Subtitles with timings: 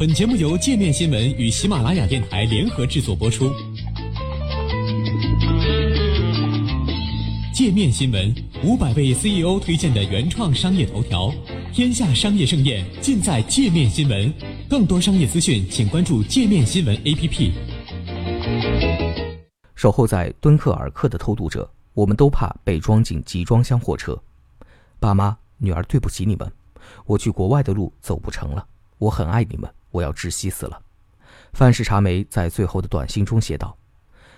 [0.00, 3.52] 本节目由界面新闻与喜马拉雅电台联合制作播出。
[7.52, 8.34] 界面新闻
[8.64, 11.30] 五百位 CEO 推荐的原创商业头条，
[11.70, 14.32] 天下商业盛宴尽在界面新闻。
[14.70, 17.52] 更多商业资讯，请关注界面新闻 APP。
[19.74, 24.18] 守候在敦刻尔克的偷渡者，我们都怕被装进集装箱货车。
[24.98, 26.50] 爸妈，女儿对不起你们，
[27.04, 28.64] 我去国外的路走不成了。
[28.96, 29.70] 我很爱你们。
[29.90, 30.80] 我要窒息死了，
[31.52, 33.76] 范氏茶梅在最后的短信中写道：“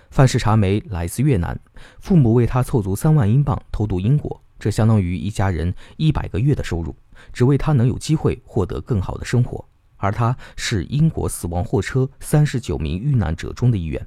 [0.09, 1.59] 范氏茶梅来自越南，
[1.99, 6.95] 父母为他凑足三万英镑偷渡英国，这相当于一家人一百个月的收入，
[7.31, 9.63] 只为他能有机会获得更好的生活。
[9.97, 14.05] 而他是英国死亡货车三十九名遇难者中的一员。”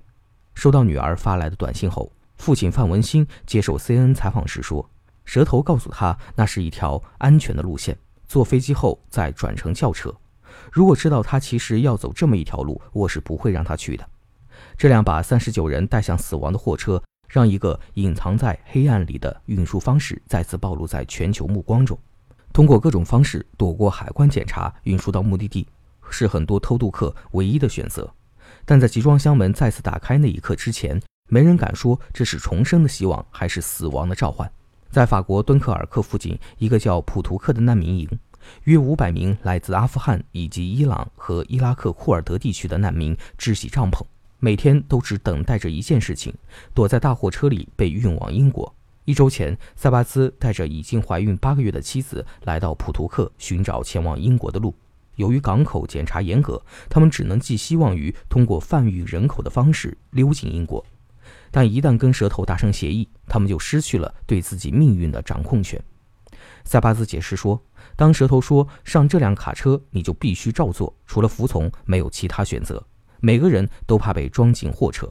[0.54, 4.88] 收到女儿发来的短信后，父亲范文新接受 CNN 采访时说
[5.24, 10.14] ：“蛇头告诉他那是一条安全的路线，坐飞机后再转乘轿车。”
[10.72, 14.08] 如果知道他其实要走这么一条路，我是不会让他去的。
[14.76, 21.98] 这辆把三十九人带向死亡的货车，让一个隐藏在黑暗里的运输方式再次暴露在全球目光中。
[22.52, 25.66] 通过各种方式躲过海关检查，运输到目的地，
[26.08, 28.10] 是很多偷渡客唯一的选择。
[28.64, 34.50] 但在集装箱门再次打开那一刻之前，没人敢说这是重生的希望，还是死亡的召唤。
[34.90, 38.08] 在法国敦刻尔克附近一个叫普图克的难民营。
[38.64, 44.04] 约五百名来自阿富汗以及伊朗和伊拉克库尔德地区的难民支起帐篷，
[44.38, 46.34] 每天都只等待着一件事情：
[46.74, 48.74] 躲在大货车里被运往英国。
[49.04, 54.74] 一周前，塞巴斯带着已经怀孕八个月的妻子来到普图克寻找前往英国的路。
[55.14, 60.84] 由于港口检查严格，他们只能寄希望于通过贩运人口的方式溜进英国。
[61.50, 65.82] 但一旦跟蛇头达成协议，他们就失去了对自己命运的掌控权。
[66.66, 67.62] 塞巴斯解释说
[67.94, 72.84] ：“当蛇头说上这辆卡车，你就必须照做，除了服从，没有其他选择。
[73.20, 75.10] 每个人都怕被装进货车，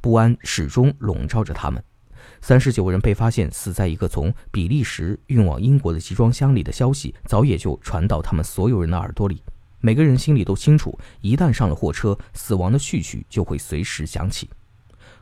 [0.00, 1.82] 不安始终笼罩着他们。
[2.42, 9.40] 三十九人被发现死在一个从比利时运往英国的集装箱里的消息，早也就传到他们所有人的耳朵里。
[9.78, 14.50] 每个人心里都清楚，一旦上了货车，死亡的序曲就会随时响起。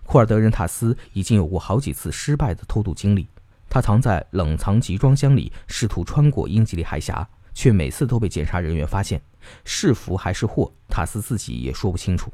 [0.05, 3.29] 库尔德人塔斯已经有过好几次失败的偷渡经历。”
[3.69, 9.21] 他藏在冷藏集装箱里，试图穿过英吉利海峡，却每次都被检查人员发现。
[9.65, 12.33] 是福还是祸，塔斯自己也说不清楚。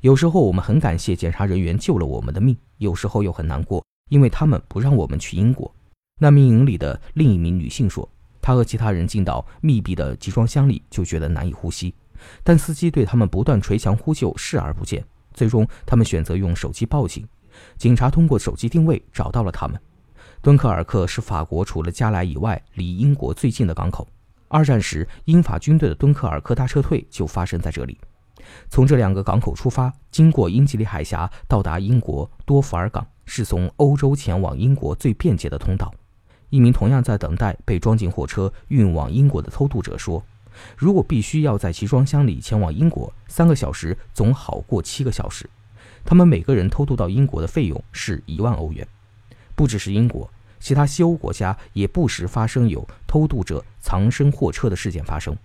[0.00, 5.72] 有时候我们很感谢检查人员救了我们的命，有时候又很难过，因为他们不让我们去英国。
[6.20, 8.08] 难民营里的另一名女性说
[8.40, 11.94] ：“她和其他人进到密闭的集装箱里，就觉得难以呼吸。
[12.44, 15.04] 但司机对他们不断捶墙呼救，视而不见。
[15.34, 17.26] 最终，他们选择用手机报警。
[17.76, 19.80] 警察通过手机定位找到了他们。”
[20.42, 24.08] 敦刻尔克是法国除了加莱以外离英国最近的港口。
[24.48, 27.96] 二战时，英法军队的敦刻尔克大撤退就发生在这里。
[28.68, 35.94] 从这两个港口出发，经过英吉利海峡到达英国多福尔港，是从欧洲前往英国最便捷的通道。
[36.50, 40.20] 一名同样在等待被装进货车运往英国的偷渡者说
[40.76, 45.48] ：“如果必须要在集装箱里前往英国，三个小时总好过七个小时。
[46.04, 48.84] 他们每个人偷渡到英国的费用是一万欧元。”
[49.62, 50.28] 不只是英国，
[50.58, 55.36] 其他西欧国家也不时发生有偷渡者藏身货车的事件发生。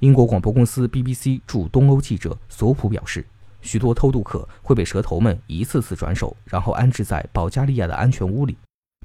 [0.00, 3.24] 英国广播公司 BBC 驻东欧记者索普表示，
[3.62, 8.54] 许多偷渡客会被蛇头们一次次转手，然后安置在保加利亚的安全屋里，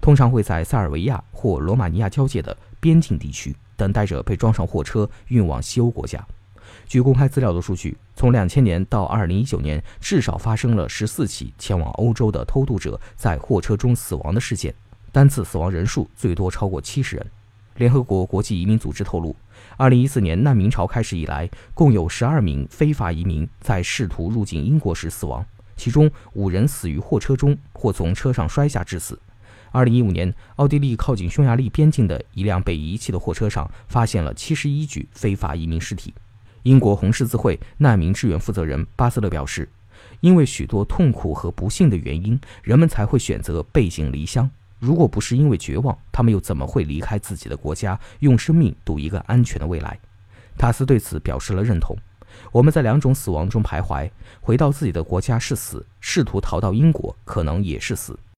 [0.01, 6.21] 通常会在塞尔维亚或罗马尼亚交界的边境地区，等待着被装上货车运往西欧国家。
[6.87, 14.73] 据公开资料的数据，从两千年到二零一九年，至少发生了十四起前往欧洲的偷渡者在货车中死亡的事件，
[15.11, 17.25] 单次死亡人数最多超过七十人。
[17.75, 19.35] 联合国国际移民组织透露，
[19.77, 25.45] 二零一四年难民潮开始以来，共有十二名非法移民在试图入境英国时死亡，
[25.75, 29.19] 其中五人死于货车中或从车上摔下致死。
[29.71, 36.13] 二零一五年，奥地利靠近匈牙利边境的一辆被遗弃的货车上，发现了七十一具非法移民尸体。
[36.67, 39.69] 英国红十字会难民支援负责人巴斯勒表示
[40.19, 44.51] ：“因为许多痛苦和不幸的原因，人们才会选择背井离乡。
[44.77, 49.97] 如果不是因为绝望，他们又怎么会离开自己的国家，用生命赌一个安全的未来？”
[50.59, 51.95] 塔斯对此表示了认同。
[52.51, 54.11] 我们在两种死亡中徘徊：
[54.41, 58.19] 回到自己的国家是死，试图逃到英国可能也是死。